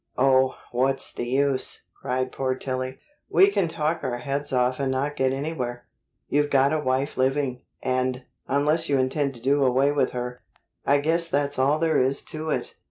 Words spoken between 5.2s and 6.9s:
anywhere. You've got a